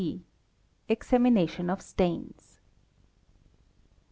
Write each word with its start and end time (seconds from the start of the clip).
G. 0.03 0.23
Examination 0.89 1.69
of 1.69 1.79
stains. 1.79 2.59